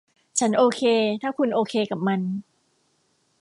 [0.39, 0.81] ฉันโอเค
[1.21, 2.21] ถ้าคุณโอเคกับมัน